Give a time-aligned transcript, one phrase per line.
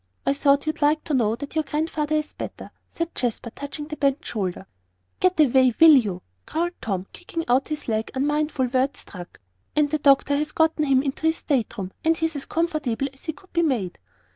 [0.25, 3.95] "I thought you'd like to know that your Grandfather is better," said Jasper, touching the
[3.97, 4.65] bent shoulder.
[5.19, 9.39] "Get away, will you?" growled Tom, kicking out his leg, unmindful where it struck.
[9.75, 13.09] "And the doctor has gotten him into his state room, and he is as comfortable
[13.13, 13.99] as he could be made."